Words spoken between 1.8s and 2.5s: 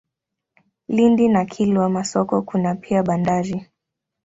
Masoko